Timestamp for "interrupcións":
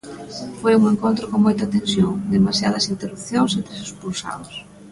2.93-3.51